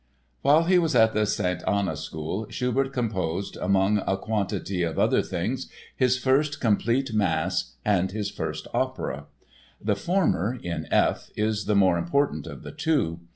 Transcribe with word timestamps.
While 0.41 0.63
he 0.63 0.79
was 0.79 0.95
at 0.95 1.13
the 1.13 1.27
St. 1.27 1.61
Anna 1.67 1.95
School, 1.95 2.47
Schubert 2.49 2.91
composed 2.91 3.55
among 3.57 3.99
a 4.07 4.17
quantity 4.17 4.81
of 4.81 4.97
other 4.97 5.21
things 5.21 5.67
his 5.95 6.17
first 6.17 6.59
complete 6.59 7.13
mass 7.13 7.75
and 7.85 8.09
his 8.11 8.31
first 8.31 8.67
opera. 8.73 9.25
The 9.79 9.95
former 9.95 10.57
(in 10.63 10.87
F) 10.89 11.29
is 11.35 11.65
the 11.65 11.75
more 11.75 11.99
important 11.99 12.47
of 12.47 12.63
the 12.63 12.71
two. 12.71 13.19